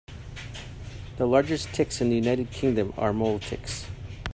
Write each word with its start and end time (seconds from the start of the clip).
The 1.17 1.27
largest 1.27 1.69
ticks 1.73 2.01
in 2.01 2.09
the 2.09 2.15
United 2.15 2.49
Kingdom 2.49 2.91
are 2.97 3.13
mole 3.13 3.37
ticks. 3.37 3.85